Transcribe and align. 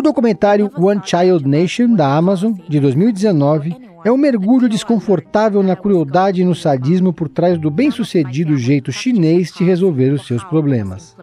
O 0.00 0.02
documentário 0.02 0.70
One 0.78 1.02
Child 1.04 1.46
Nation 1.46 1.94
da 1.94 2.16
Amazon, 2.16 2.54
de 2.66 2.80
2019, 2.80 3.76
é 4.02 4.10
um 4.10 4.16
mergulho 4.16 4.66
desconfortável 4.66 5.62
na 5.62 5.76
crueldade 5.76 6.40
e 6.40 6.44
no 6.44 6.54
sadismo 6.54 7.12
por 7.12 7.28
trás 7.28 7.58
do 7.58 7.70
bem-sucedido 7.70 8.56
jeito 8.56 8.90
chinês 8.90 9.52
de 9.52 9.62
resolver 9.62 10.08
os 10.08 10.26
seus 10.26 10.42
problemas. 10.42 11.14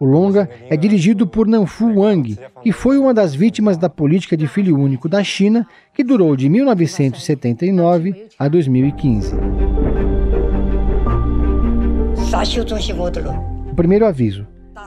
O 0.00 0.04
longa 0.04 0.50
é 0.68 0.76
dirigido 0.76 1.28
por 1.28 1.46
Nanfu 1.46 2.00
Wang, 2.00 2.36
que 2.60 2.72
foi 2.72 2.98
uma 2.98 3.14
das 3.14 3.36
vítimas 3.36 3.78
da 3.78 3.88
política 3.88 4.36
de 4.36 4.48
filho 4.48 4.76
único 4.76 5.08
da 5.08 5.22
China, 5.22 5.64
que 5.94 6.02
durou 6.02 6.34
de 6.34 6.48
1979 6.48 8.26
a 8.36 8.48
2015. 8.48 9.36
O 13.70 13.74
primeiro 13.76 14.04
aviso: 14.04 14.44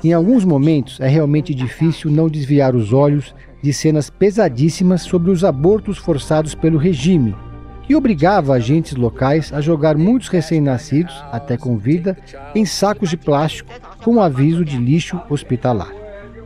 em 0.10 0.14
alguns 0.14 0.44
momentos 0.44 1.00
é 1.00 1.08
realmente 1.08 1.54
difícil 1.54 2.10
não 2.10 2.28
desviar 2.28 2.76
os 2.76 2.92
olhos 2.92 3.36
de 3.62 3.72
cenas 3.72 4.10
pesadíssimas 4.10 5.04
sobre 5.04 5.30
os 5.30 5.44
abortos 5.44 5.98
forçados 5.98 6.56
pelo 6.56 6.78
regime, 6.78 7.36
que 7.84 7.96
obrigava 7.96 8.54
agentes 8.54 8.96
locais 8.96 9.52
a 9.54 9.62
jogar 9.62 9.98
muitos 9.98 10.30
recém-nascidos, 10.30 11.14
até 11.32 11.58
com 11.58 11.78
vida, 11.78 12.18
em 12.56 12.66
sacos 12.66 13.10
de 13.10 13.18
plástico 13.18 13.72
com 14.04 14.16
um 14.16 14.22
aviso 14.22 14.66
de 14.66 14.78
lixo 14.78 15.20
hospitalar. 15.30 15.92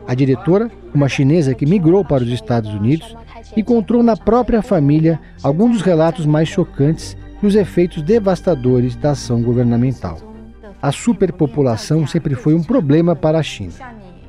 A 0.06 0.14
diretora, 0.14 0.70
uma 0.94 1.08
chinesa 1.08 1.54
que 1.54 1.66
migrou 1.66 2.04
para 2.04 2.22
os 2.22 2.30
Estados 2.30 2.72
Unidos, 2.72 3.16
encontrou 3.56 4.02
na 4.02 4.16
própria 4.16 4.60
família 4.60 5.18
alguns 5.42 5.72
dos 5.72 5.82
relatos 5.82 6.26
mais 6.26 6.48
chocantes 6.48 7.16
e 7.42 7.46
os 7.46 7.54
efeitos 7.54 8.02
devastadores 8.02 8.94
da 8.94 9.12
ação 9.12 9.42
governamental. 9.42 10.35
A 10.80 10.92
superpopulação 10.92 12.06
sempre 12.06 12.34
foi 12.34 12.54
um 12.54 12.62
problema 12.62 13.16
para 13.16 13.38
a 13.38 13.42
China. 13.42 13.72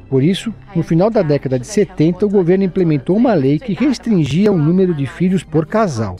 Por 0.09 0.23
isso, 0.23 0.53
no 0.75 0.83
final 0.83 1.09
da 1.09 1.21
década 1.21 1.59
de 1.59 1.67
70, 1.67 2.25
o 2.25 2.29
governo 2.29 2.63
implementou 2.63 3.15
uma 3.15 3.33
lei 3.33 3.59
que 3.59 3.73
restringia 3.73 4.51
o 4.51 4.57
número 4.57 4.93
de 4.93 5.05
filhos 5.05 5.43
por 5.43 5.65
casal. 5.65 6.15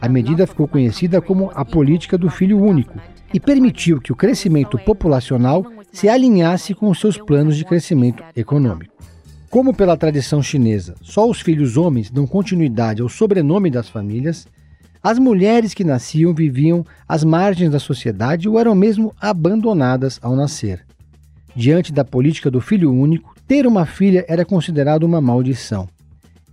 A 0.00 0.08
medida 0.08 0.46
ficou 0.46 0.68
conhecida 0.68 1.20
como 1.20 1.50
a 1.54 1.64
política 1.64 2.16
do 2.16 2.30
filho 2.30 2.62
único 2.62 2.98
e 3.34 3.40
permitiu 3.40 4.00
que 4.00 4.12
o 4.12 4.16
crescimento 4.16 4.78
populacional 4.78 5.66
se 5.92 6.08
alinhasse 6.08 6.74
com 6.74 6.88
os 6.88 7.00
seus 7.00 7.18
planos 7.18 7.56
de 7.56 7.64
crescimento 7.64 8.22
econômico. 8.34 8.92
Como 9.50 9.74
pela 9.74 9.96
tradição 9.96 10.42
chinesa, 10.42 10.94
só 11.02 11.28
os 11.28 11.40
filhos 11.40 11.76
homens 11.76 12.10
dão 12.10 12.26
continuidade 12.26 13.02
ao 13.02 13.08
sobrenome 13.08 13.70
das 13.70 13.88
famílias, 13.88 14.46
as 15.02 15.18
mulheres 15.18 15.74
que 15.74 15.82
nasciam 15.82 16.32
viviam 16.32 16.86
às 17.08 17.24
margens 17.24 17.70
da 17.70 17.80
sociedade 17.80 18.48
ou 18.48 18.58
eram 18.58 18.74
mesmo 18.74 19.12
abandonadas 19.20 20.20
ao 20.22 20.36
nascer. 20.36 20.84
Diante 21.56 21.92
da 21.92 22.04
política 22.04 22.50
do 22.50 22.60
filho 22.60 22.92
único, 22.92 23.34
ter 23.48 23.66
uma 23.66 23.84
filha 23.84 24.24
era 24.28 24.44
considerado 24.44 25.02
uma 25.02 25.20
maldição. 25.20 25.88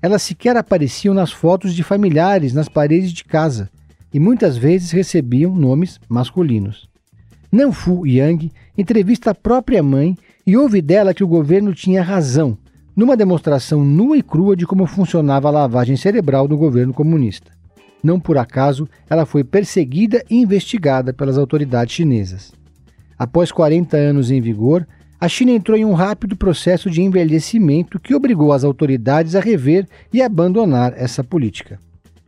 Elas 0.01 0.23
sequer 0.23 0.57
apareciam 0.57 1.13
nas 1.13 1.31
fotos 1.31 1.75
de 1.75 1.83
familiares 1.83 2.51
nas 2.51 2.67
paredes 2.67 3.13
de 3.13 3.23
casa 3.23 3.69
e 4.11 4.19
muitas 4.19 4.57
vezes 4.57 4.91
recebiam 4.91 5.53
nomes 5.55 5.99
masculinos. 6.09 6.89
Nanfu 7.51 8.05
Yang 8.05 8.51
entrevista 8.77 9.31
a 9.31 9.35
própria 9.35 9.83
mãe 9.83 10.17
e 10.45 10.57
ouve 10.57 10.81
dela 10.81 11.13
que 11.13 11.23
o 11.23 11.27
governo 11.27 11.73
tinha 11.73 12.01
razão, 12.01 12.57
numa 12.95 13.15
demonstração 13.15 13.83
nua 13.85 14.17
e 14.17 14.23
crua 14.23 14.55
de 14.55 14.65
como 14.65 14.87
funcionava 14.87 15.47
a 15.47 15.51
lavagem 15.51 15.95
cerebral 15.95 16.47
do 16.47 16.57
governo 16.57 16.93
comunista. 16.93 17.58
Não 18.03 18.19
por 18.19 18.37
acaso, 18.37 18.87
ela 19.09 19.25
foi 19.25 19.43
perseguida 19.43 20.23
e 20.29 20.37
investigada 20.37 21.13
pelas 21.13 21.37
autoridades 21.37 21.95
chinesas. 21.95 22.53
Após 23.17 23.51
40 23.51 23.97
anos 23.97 24.31
em 24.31 24.39
vigor, 24.39 24.87
a 25.19 25.27
China 25.27 25.51
entrou 25.51 25.77
em 25.77 25.83
um 25.83 25.93
rápido 25.93 26.37
processo 26.37 26.89
de 26.89 27.01
envelhecimento 27.01 27.99
que 27.99 28.15
obrigou 28.15 28.53
as 28.53 28.63
autoridades 28.63 29.35
a 29.35 29.41
rever 29.41 29.85
e 30.13 30.21
abandonar 30.21 30.93
essa 30.95 31.21
política. 31.21 31.77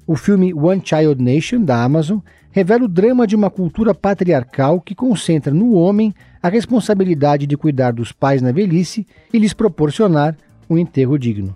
O 0.06 0.18
filme 0.18 0.54
One 0.54 0.82
Child 0.84 1.24
Nation, 1.24 1.64
da 1.64 1.82
Amazon, 1.82 2.20
revela 2.52 2.84
o 2.84 2.90
drama 2.90 3.26
de 3.26 3.34
uma 3.34 3.50
cultura 3.50 3.96
patriarcal 3.96 4.82
que 4.82 4.94
concentra 4.94 5.54
no 5.54 5.72
homem 5.72 6.14
a 6.44 6.50
responsabilidade 6.50 7.48
de 7.48 7.56
cuidar 7.56 7.94
dos 7.94 8.12
pais 8.12 8.42
na 8.42 8.52
velhice 8.52 9.08
e 9.32 9.40
lhes 9.40 9.54
proporcionar 9.54 10.36
um 10.70 10.78
enterro 10.78 11.18
digno. 11.18 11.56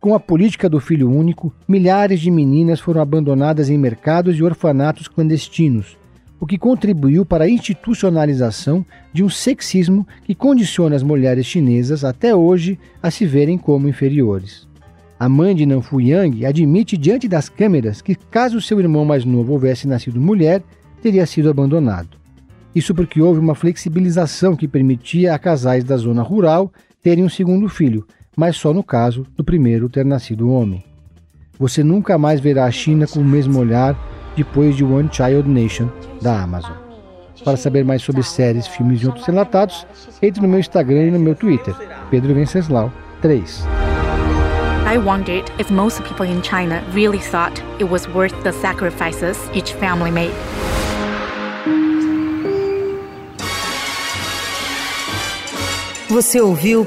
Com 0.00 0.14
a 0.14 0.20
política 0.20 0.68
do 0.68 0.78
filho 0.78 1.10
único, 1.10 1.52
milhares 1.66 2.20
de 2.20 2.30
meninas 2.30 2.78
foram 2.78 3.00
abandonadas 3.00 3.68
em 3.68 3.76
mercados 3.76 4.38
e 4.38 4.44
orfanatos 4.44 5.08
clandestinos, 5.08 5.98
o 6.38 6.46
que 6.46 6.56
contribuiu 6.56 7.26
para 7.26 7.44
a 7.44 7.48
institucionalização 7.48 8.86
de 9.12 9.24
um 9.24 9.28
sexismo 9.28 10.06
que 10.22 10.36
condiciona 10.36 10.94
as 10.94 11.02
mulheres 11.02 11.46
chinesas 11.46 12.04
até 12.04 12.32
hoje 12.32 12.78
a 13.02 13.10
se 13.10 13.26
verem 13.26 13.58
como 13.58 13.88
inferiores. 13.88 14.68
A 15.18 15.28
mãe 15.28 15.52
de 15.52 15.66
Nanfu 15.66 16.00
Yang 16.00 16.46
admite 16.46 16.96
diante 16.96 17.26
das 17.26 17.48
câmeras 17.48 18.00
que, 18.00 18.14
caso 18.14 18.60
seu 18.60 18.78
irmão 18.78 19.04
mais 19.04 19.24
novo 19.24 19.52
houvesse 19.52 19.88
nascido 19.88 20.20
mulher, 20.20 20.62
teria 21.02 21.26
sido 21.26 21.50
abandonado. 21.50 22.16
Isso 22.72 22.94
porque 22.94 23.20
houve 23.20 23.40
uma 23.40 23.56
flexibilização 23.56 24.54
que 24.54 24.68
permitia 24.68 25.34
a 25.34 25.38
casais 25.40 25.82
da 25.82 25.96
zona 25.96 26.22
rural 26.22 26.72
terem 27.02 27.24
um 27.24 27.28
segundo 27.28 27.68
filho, 27.68 28.06
mas 28.38 28.56
só 28.56 28.72
no 28.72 28.84
caso 28.84 29.26
do 29.36 29.42
primeiro 29.42 29.88
ter 29.88 30.04
nascido 30.04 30.48
homem. 30.48 30.84
Você 31.58 31.82
nunca 31.82 32.16
mais 32.16 32.38
verá 32.38 32.66
a 32.66 32.70
China 32.70 33.04
com 33.04 33.18
o 33.18 33.24
mesmo 33.24 33.58
olhar 33.58 33.98
depois 34.36 34.76
de 34.76 34.84
One 34.84 35.08
Child 35.10 35.48
Nation 35.48 35.88
da 36.22 36.40
Amazon. 36.40 36.76
Para 37.42 37.56
saber 37.56 37.84
mais 37.84 38.00
sobre 38.00 38.22
séries, 38.22 38.68
filmes 38.68 39.02
e 39.02 39.08
outros 39.08 39.26
relatados, 39.26 39.84
entre 40.22 40.40
no 40.40 40.46
meu 40.46 40.60
Instagram 40.60 41.06
e 41.06 41.10
no 41.10 41.18
meu 41.18 41.34
Twitter, 41.34 41.74
Pedro 42.12 42.32
Venceslau 42.32 42.92
3. 43.22 43.64
I 44.86 44.98
wondered 44.98 45.50
if 45.58 45.68
most 45.72 46.00
people 46.04 46.24
in 46.24 46.40
China 46.40 46.80
really 46.94 47.18
thought 47.18 47.60
it 47.80 47.90
was 47.90 48.06
worth 48.14 48.40
the 48.44 48.52
sacrifices 48.52 49.36
each 49.52 49.74
family 49.74 50.12
made. 50.12 50.32
Você 56.08 56.40
ouviu 56.40 56.86